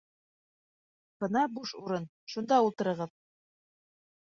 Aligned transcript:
Бына 1.25 1.43
буш 1.59 1.75
урын, 1.83 2.09
шунда 2.35 2.61
ултырығыҙ 2.71 3.15